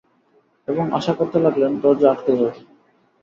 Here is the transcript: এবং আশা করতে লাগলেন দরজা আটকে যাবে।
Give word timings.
এবং 0.67 0.85
আশা 0.93 1.13
করতে 1.13 1.37
লাগলেন 1.39 1.71
দরজা 1.81 2.07
আটকে 2.11 2.31
যাবে। 2.33 2.59